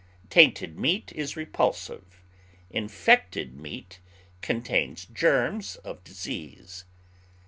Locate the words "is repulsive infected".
1.15-3.53